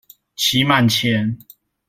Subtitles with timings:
[0.35, 1.37] 期滿前